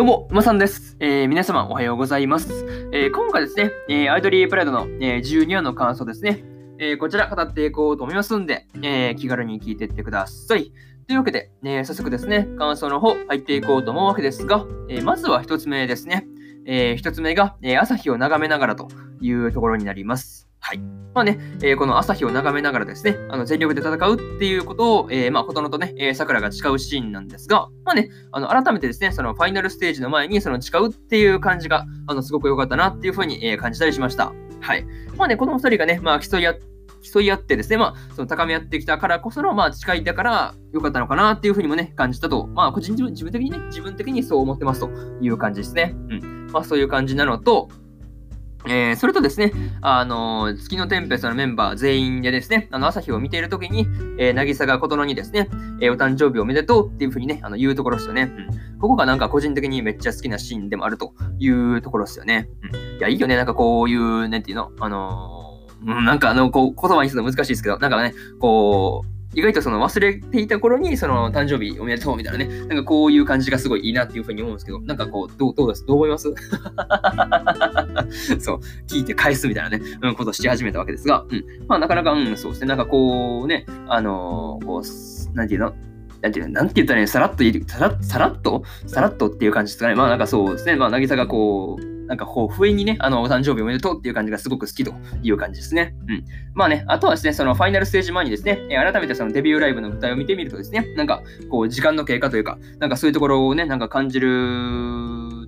[0.00, 0.96] どうも、まさんです。
[0.98, 2.88] えー、皆様おはようございます。
[2.90, 6.42] えー、今回ですね、えー、アイドリープライドの、え、12話の感想ですね、
[6.78, 10.72] え、こちら語っていこうと思いますんで、え、気軽に聞いていってください。
[11.06, 16.26] というわけで、え、早速ですね、感想の方入っていこうと思うわけですが、え、まずは一つ目ですね。
[16.64, 18.88] えー、つ目が、え、朝日を眺めながらと
[19.20, 20.49] いうところになります。
[20.60, 20.78] はい。
[21.12, 34.32] まあね、えー、この朝日を眺めながらですね、あの全力で戦うっていうことを、えー、まあ、ことのとね、えー、桜が誓うシーンなんですが、まあね、あの改めてですね、そのファイナルステージの前にその誓うっていう感じが、あのすごく良かったなっていうふうに、えー、感じたりしました。
[34.60, 34.84] はい。
[35.16, 36.70] まあね、このお二人がね、まあ、競い合って、
[37.02, 44.90] 競い合ってですね、まあ、その高め合ってきたからこその、まあ、誓いだから良かったのかなっていうふうにもね、感じたと、まあ、個人自分的にね、自分的にそう思ってますと
[45.20, 45.94] いう感じですね。
[46.10, 46.48] うん。
[46.52, 47.68] まあ、そういう感じなのと、
[48.66, 53.86] えー、それとですね、あの、月のテンペストのメンバー全員でですね、あの朝日を見ているときに、
[54.18, 55.48] えー、渚が琴乃にですね、
[55.80, 58.78] えー、お誕生日おめでとうっていうふうにね、あの言うところですよね、うん。
[58.78, 62.48] ここがなんか個人的にめっちゃ好きなシーンでもあるというところですよね。
[62.62, 62.98] うん。
[62.98, 75.86] いや、いいよね、なんかこういう、ねっていうの、あのー、なんかあの、こう、言葉にするの難しいですけど、なんかね、こう、意外とその忘れていた頃に、その誕生日おめでとうみたいなね、なんかこういう感じがすごいいいなっていうふうに思うんですけど、なんかこう、どうどうです？
[75.86, 76.28] どう思います？
[78.40, 81.44] そう、聞いて返すみたいなね、うん、ことをし始めたわけですが、うん。
[81.68, 85.74] まあなかなか、うん、そうですね、なんかこうね、あのー、こう、なんていうの？
[86.22, 88.62] なんていうなんて言ったらね、さらっとさらさらっと？
[88.86, 89.94] さらっとっていう感じですかね。
[89.94, 90.76] まあなんかそうですね。
[90.76, 95.94] まあ、渚がこう、なんかこう、不意にね、あの、お誕生日おめでとうっていう感じがすごく好きという感じですね。
[96.08, 96.24] うん。
[96.54, 104.28] まあね、あとはですね、そのファイナルステージ前にですね、え改めてそのデビューライブの舞台を見てみるとですね、なんか、こう、時間の経過というか、なんかそういうところをね、なんか感じる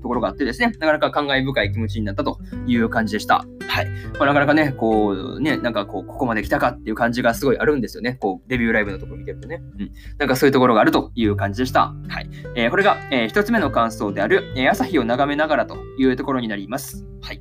[0.02, 3.44] ところがあってですね、なかなか感慨深い気持ちになったという感じでした。
[3.68, 3.90] はい。
[4.18, 8.14] まあ、なかなかね、こう、ね、なんかこう、ここまで来たかっていう感じがすごいあるんですよね。
[8.14, 9.62] こう、デビューライブのところ見てるとね。
[9.78, 9.92] うん。
[10.18, 11.94] なんかそういうところがあるという感じでした。
[12.08, 12.28] はい。
[12.54, 17.06] えー、これが、えー、一つ目の感想である、えー、朝日を眺めながらというところになります。
[17.22, 17.40] はい。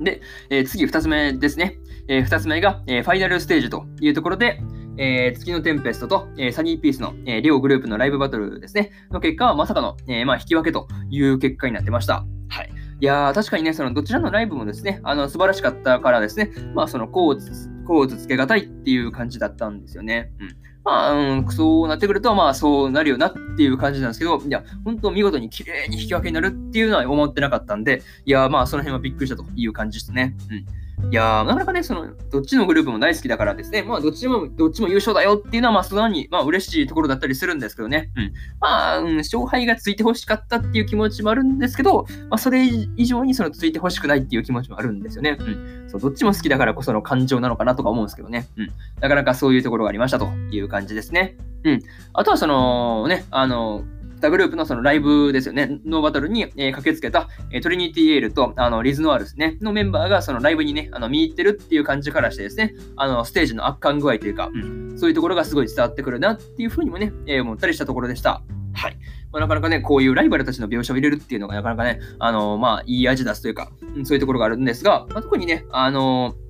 [0.00, 1.78] で、えー、次2つ目ですね。
[2.08, 4.60] えー、2つ目が、えー、ファイナルステージというところで、
[4.98, 12.24] えー、月のテンペストと、えー、サニーピースの、えー、両グループのライブバトルですね、の結果はまさかの、えまあ、引き分けという結果になってました。
[12.48, 12.70] はい。
[13.00, 17.38] いやー、確かにね、そのどちらのライブもですね、あの素晴らしかったからですね、まあ、その、こう、
[17.86, 20.32] こうつけがたいっていう感じだったんですよね。
[20.40, 20.56] うん。
[20.84, 30.34] まあ、うん、そうなってくると、まあ、そうなるよなっていう感じなんですけど、いや、本当見事に綺麗に引き分けになるっていうのは思ってなかったんで、いや、まあ、その辺はびっくりしたという感じですね。
[30.50, 30.66] うん。
[31.10, 38.10] いやー、なかなかね、その、どっちのグループも大好きだからですね、まあ、どっちも、どっちも優勝だよっていうのは、まあ、そのに、まあ、嬉しいところだったりするんですけどね。
[38.14, 38.32] うん。
[38.60, 45.38] まあ、うん、勝敗がついてほしかったっていう気持ちもあるんですけど、まあ、それ以上に、その、ついてほしくないっていう気持ちもあるんですよね。
[45.40, 45.86] うん。
[45.88, 48.46] そう、どっちも好きだからこその感情なのかなとか思うんですけどね。
[48.56, 48.70] うん。
[49.00, 51.36] なかなかそういうところがありましたという感じですね。
[51.64, 51.80] うん。
[52.12, 53.82] あとは、その、ね、あの、
[54.20, 68.42] 2グループのそのライブですよね、ノーバトルに、えー、駆けつけた、えー、トリニティエールとあのリズノアルですね、のメンバーがそのライブにね、あの見入ってるっていう感じからしてですね、あのステージの圧巻具合というか、うん、そういうところがすごい伝わってくるなっていうふうにもね、えー、思ったりしたところでした。
[68.74, 68.96] はい。
[69.32, 76.47] まあ、なかなかね、こういうライバルたちの描写を入れるっていうのがなかなかね、あのまあ、いい味出すというか、うん、そういうところがあるんですが、まあ、特にね、あのー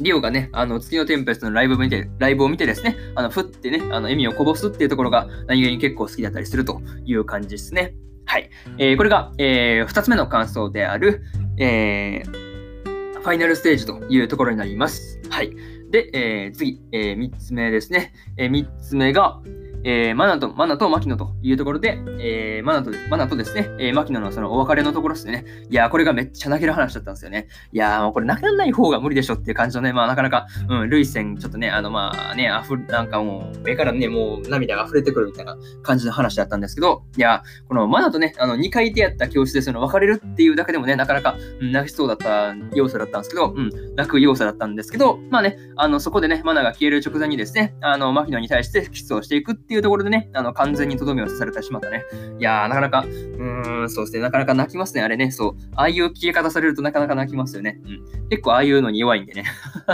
[0.00, 7.94] リオがね、あの、月のテンペストのライブを見て、ライブを見てですね、あの、ふってね、あの、笑みをこぼすっていうところが何気に結構好きだったりするという感じですね。
[8.26, 8.50] はい。
[8.78, 11.22] えー、これが、えー、二つ目の感想である、
[11.58, 15.20] えー、ファイナルステージというところになります。
[15.30, 15.54] はい。
[15.90, 18.12] で、えー、次、えー、三つ目ですね。
[18.36, 19.40] えー、三つ目が、
[19.84, 25.44] えー、マナと、マナとマキノというところで、えー、マナと、マナとですね、えー、マキノのそのお別れのところですね。
[25.68, 27.48] いやー、これがめっちゃ泣ける話だったんですよね。
[27.70, 52.04] いやー、もうこれ泣けない方が無理でしょっていう感じのね、まあなかなか、うん、ルイセン、ちょっとね、あのまあね、あふ、なんかもう、目からね、もう涙が溢れてくるみたいな感じの話だったんですけど、いやー、このマナとね、あの、2回出会った教室でその別れるっていうだけでもね、なかなか、うん、泣きそうだった要素だったんですけど、うん、泣く要素だったんですけど、まあね、あの、そこでね、マナが消える直前にですね、あの、マキノに対してキスをしていくっていういうところでね、あの、完全にとどめを刺されてしまったね。
[52.38, 55.30] いやー、なかなか、うーん、そうですね、なかなか泣きますね、あれね。
[55.30, 55.52] そう。
[55.76, 57.80] ああいう消え方されるとなかなか泣きますよね。
[57.84, 58.28] うん。
[58.28, 59.44] 結構ああいうのに弱いんでね。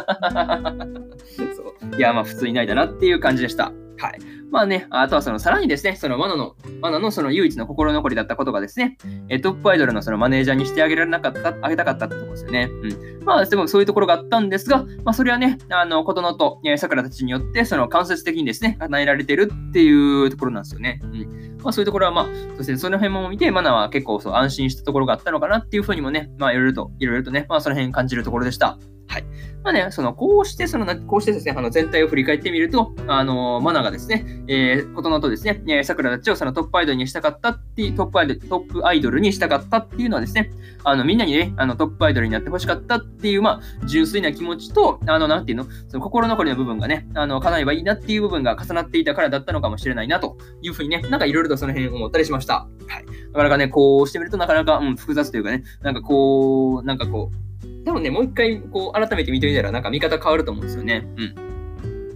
[1.56, 1.96] そう。
[1.96, 3.72] いや、まあ普通にないだなっていう感じでした。
[4.00, 4.18] はい。
[4.50, 8.96] まあね、あとはそのさらにですね、そのマナの、マナのその唯一の心残りだったことがですね、
[9.28, 12.70] えトップアイドルのそのマネージャーにしてあげられなかった、あげたかったってとこですよね。
[12.72, 13.24] うん。
[13.24, 20.98] まあ、でもそういうところがあったんですが、まあそれはね、あの、琴乃と、えー、桜たちによって、その間接的にですね、叶えられてるっていうところなんですよね。
[21.02, 21.58] うん。
[21.62, 22.26] まあそういうところはまあ、
[22.56, 28.78] そしてその辺も見て、マナは結構そう安心したところがあったのかなっていうふうにもね、まあいろいろと、いろいろとね、まあその辺感じるところでした。
[29.10, 29.24] はい。
[29.64, 40.52] まあね、その、こうして、その、こうしてですね、あの、全体を振り返ってみると、あの、マナがですね、えー、ことのとですね、えー、桜たちをそのトップアイドルにしたかったっていう、トップアイドル、トップアイドルにしたかったっていうのはですね、
[40.84, 52.54] あの、みんなにね、あの、トップアイドルになってほしかったっていう、まあ、純粋な気持ちと、あの、なんていうの、その心残りの部分がね、あの、叶えばいいなっていう部分が重なっていたからだったのかもしれないなというふうにね、なんかいろいろとその辺思ったりしました。
[52.54, 53.04] はい。
[53.32, 57.49] なかなかね、こうしてみるとなかなか、うん、複雑というかね、なんかこう、なんかこう、
[57.84, 61.06] 多分ね、もう一回、こう、改めて見てみたら、なんか見方変わると思うんですよね。
[61.16, 61.50] うん。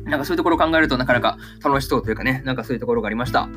[0.04, 3.40] なんかそういうところを考えるとなかなか楽しそうというかね、なんかそういうところがありました。
[3.40, 3.50] はい。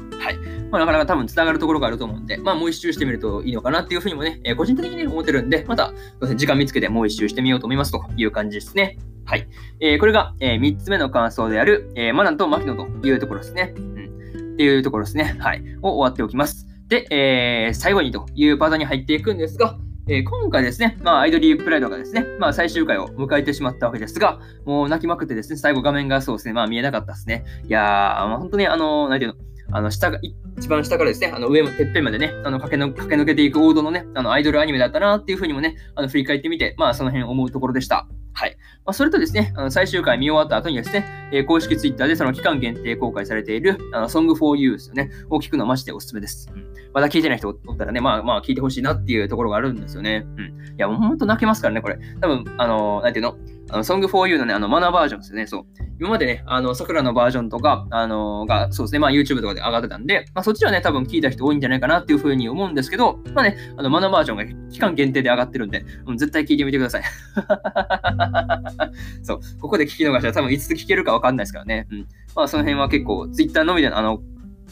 [0.72, 5.94] まあ、なかなか多分繋がるところがあると思うんで、まあもう一周してみるといいのかなっていうふうにもね、えー、個人的に、ね、思ってるんで、また
[6.36, 8.98] 時間見つけてもう一周してみようと思いますという感じですね。
[9.26, 9.48] はい。
[9.82, 13.74] えー、これが、えー、3つ目の感想である、えー、マナンとマキノというところですね。
[13.76, 14.54] うん。
[14.54, 15.36] っていうところですね。
[15.40, 15.62] はい。
[15.82, 16.66] を終わっておきます。
[16.88, 19.78] で、えー、最後にというパターンに入っていくんですが、
[20.10, 27.44] えー、今回ですね、まあ、アイドリープライドがですね、まあ、最終回を迎えてしまったわけですが、もう泣きまくってですね、最後画面がそうですね、まあ、見えなかったですね。
[27.66, 29.38] いやー、まあ、本当にあの、なんていうの、
[29.74, 30.20] あの、下が、
[30.58, 38.08] 一番下からですね、あの、上も、てっぺんまでね、あの、駆けの、駆け抜けていく王道のね、あの、アイドルアニメだったなっていうふうにもね、あの、振り返ってみて、まあ、その辺思うところでした。
[38.40, 38.56] はい。
[38.86, 46.48] まあ、それとですね、あの最終回見終わった後にですね、えー、公式ツイッターでその期間限定公開されている、あの、Song for You ですよね、を聞くのはマジでおすすめです。
[46.54, 46.64] うん、
[46.94, 50.28] まだ聞いてない人おったらね、まあまあ聞いてほしいなっていうところがあるんですよね。
[50.38, 50.44] うん。
[50.44, 51.98] いや、もうほんと泣けますからね、これ。
[52.22, 53.36] 多分、あの、なんていうの？
[53.72, 55.48] あの、Song for You のね、あの、マナーバージョンですよね。
[55.48, 55.66] そう。
[56.00, 67.04] 今までね、あの、桜のバージョンとか、あのー、が、そうですね、まあ YouTube とかで上がってたんで、まあそっちはね、多分聞いた人多いんじゃないかなっていうふうに思うんですけど、まあね、あの、マナーバージョンが期間限定で上がってるんで、うん、絶対聞いてみてください。
[69.24, 69.40] そう。
[69.60, 71.88] ここで聞き逃したら多分いつ聞けるかわかんないですからね。
[71.92, 72.08] うん。
[72.36, 74.22] まあその辺は結構、Twitter のみでの、あの、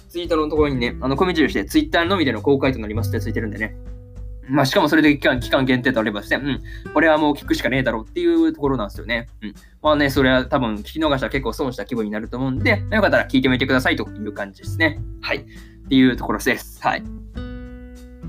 [0.10, 3.76] ツイートのところにね、あの、コミュニティして、Twitter のみでの公開となりますってついてるんでね。
[4.48, 9.28] まあ、しかもそれで期間期間限定とあればですね、うん、これはもう聞くしかねえだろうっていうところなんですよね。
[9.42, 9.56] うん。
[9.82, 15.00] まあね、それは多分聞き逃したら結構損した気分になると思うんで、よかったら聞いてみてくださいという感じですね。
[15.22, 15.38] はい。
[15.38, 15.44] っ
[15.88, 16.82] ていうところです。
[16.82, 17.04] はい。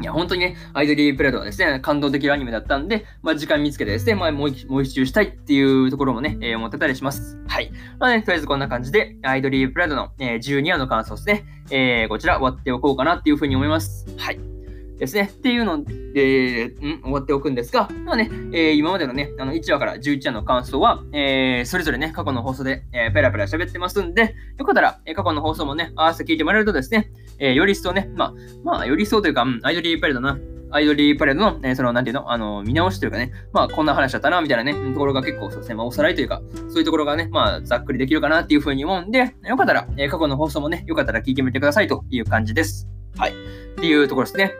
[0.00, 7.38] いや、本当にね、アイドリープレートはですね、感動的アニメだったんで、まあ、時間見つけてですね、まあ、もう一もう一周したいっていうところもね、えー、思ってたりします。
[7.46, 7.70] はい。
[7.98, 14.06] まあね、とりあえずこんな感じで、アイドリープレートの、えー、12話の感想ですね、えー、こちら終わっておこうかなっていうふうに思います。
[14.18, 14.55] はい。
[14.98, 15.30] ですね。
[15.32, 28.34] っていうので、ん終わっておくんですが、まあね、えー、今までのね、あの1話から11話の感想は、えー、それぞれね、過去の放送で、えー、ペラペラ喋ってますんで、よかったら、え、過去の放送もね、合わせて聞いてもらえるとですね、え、より一層ね、まあ、
[28.64, 30.38] まあ、より一層というか、うん、アイドリーパレードな、
[30.70, 42.95] アイドリーパレードの、え、その、なんていうの、あの、見直しというかね、まあ、こんな話だったな、みたいなね、ところが結構そうですね、まあ、おさらいというか、そういうところがね、まあ、ざっくりできるかなっていうふうに思うんで、よかったら、え、過去の放送もね、よかったら聞いてみてくださいという感じです。
[43.18, 43.32] はい。
[43.32, 43.34] っ
[43.76, 44.52] ていうところですね。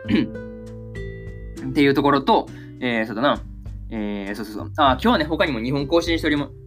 [1.69, 2.47] っていうところと、
[2.79, 3.41] えー、そうだな。
[3.89, 4.71] えー、そうそうそう。
[4.77, 6.66] あ、今日はね、他にも日本更新しております。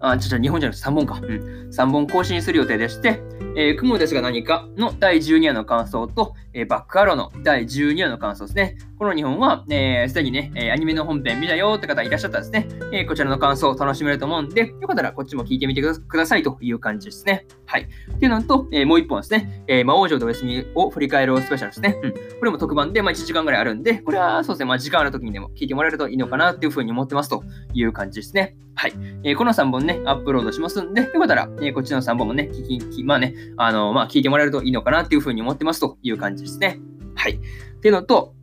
[0.00, 1.20] あ、ちょ、ちょ、2本じゃなくて3本か。
[1.22, 1.68] うん。
[1.70, 3.22] 3本更新する予定でして、
[3.56, 8.78] えー、雲ですが何かの第12話の感想と、えー、バックアローの第12話の感想ですね。
[8.98, 17.46] この2本は、えー、で、にね、えアニメの本編見たよって方いらっしゃったらですね、えこちらの感想を楽しめると思うんで、よかったらこっちも聞いてみてくださいという感じですね。
[17.64, 17.82] はい。
[17.82, 21.98] っていうのと、えもう1本ですね、え魔王城と別にを振り返るスペシャルですね。
[22.02, 22.12] うん。
[22.12, 27.42] これも特番で、まあ、1時間ぐらいあるんで、これはそうですね、まあ、時間ある時にでも聞いてもらえるといいのかなっていうふうに思ってますと
[27.72, 28.54] いう感じですね。
[28.74, 28.92] はい。
[29.24, 36.78] えこの3本ね、アップロードしますんで、よかったら、えこっちの3本もね、聞き、まあね、あの、まあ、聞いてもらえるといいのかなっていうふうに思ってますという感じですね。
[37.14, 37.32] はい。
[37.32, 37.38] っ
[37.80, 38.34] ていうのと、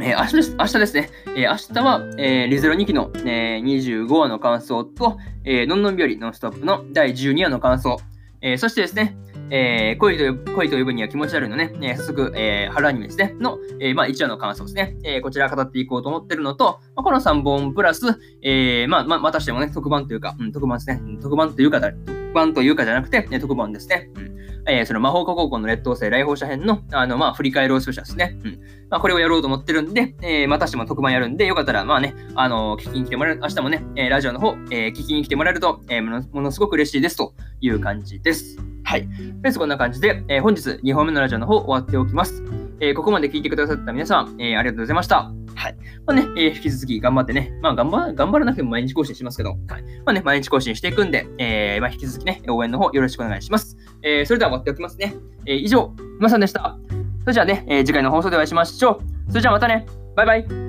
[0.00, 0.56] えー、明日です。
[0.58, 1.10] 明日ですね。
[1.26, 7.98] えー、明日は、えー、リゼロ2期の、えー、25話の感想と、えー、のんのんびよりノンストップの第12話の感想、
[8.40, 9.16] えー、そしてですね、
[9.50, 21.94] えー、恋と恋と呼ぶには気持ち悪いのね、えー、早速、えー、春アニメですね、の、えー、まあ、1話の感想ですね、えー、こちら語っていこうと思ってるのと、まあ、この3本プラス、えー、まあ、ままたしてもね、特番というか、うん、特番ですね、特番というか、特
[22.34, 24.10] 番というかじゃなくて、ね、特番ですね。
[24.16, 24.38] うん
[24.68, 28.38] えー、その魔法科高校の劣等生来訪者編の、あの、まあ、振り返ろうスペシャルですね。
[28.44, 28.60] うん。
[28.90, 38.58] まあ、これをやろうと思ってるんで、えー、またしても特番やるんで、よかったら、まあね、あのー、聞きに来てもらえる、明日もね、えー、ラジオの方、えー、聞きに来てもらえると、えー、ものものすごく嬉しいですという感じです。
[38.88, 39.06] はい。
[39.42, 42.42] です、こんな感じで、えー、本日2本目のラジオの方終わっておきます。
[42.80, 45.30] えー、ここまで聞いてくださった皆さん、えー、ありがとうございました。
[45.54, 45.76] はい。
[46.06, 49.58] まあね、えー、引き続き頑張ってね、まあ頑張頑張らなくても毎日更新しますけど、はい。
[49.58, 53.76] まあね、毎日更新していくんで、えー、まあ引き続きね、応援の方よろしくお願いします。
[54.02, 55.16] えー、それでは終わっておきますね。
[55.44, 56.78] えー、以上、まさんでした。
[57.24, 59.28] それじゃあね、えー、次回の放送でお会いしましょう。
[59.28, 59.84] それじゃあまたね。
[60.16, 60.67] バイバイ。